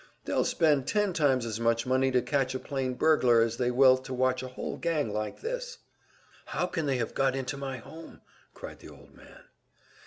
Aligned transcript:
They'll 0.25 0.45
spend 0.45 0.87
ten 0.87 1.13
times 1.13 1.45
as 1.45 1.59
much 1.59 1.85
money 1.85 2.09
to 2.09 2.23
catch 2.23 2.55
a 2.55 2.59
plain 2.59 2.95
burglar 2.95 3.43
as 3.43 3.57
they 3.57 3.69
will 3.69 3.97
to 3.97 4.13
watch 4.15 4.41
a 4.41 4.47
whole 4.47 4.77
gang 4.77 5.13
like 5.13 5.41
this." 5.41 5.77
"How 6.45 6.65
can 6.65 6.87
they 6.87 6.97
have 6.97 7.13
got 7.13 7.35
into 7.35 7.55
my 7.55 7.77
home?" 7.77 8.21
cried 8.55 8.79
the 8.79 8.89
old 8.89 9.13
man. 9.13 9.43